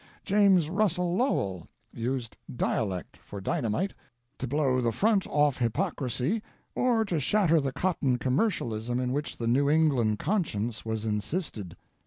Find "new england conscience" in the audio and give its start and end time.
9.45-10.83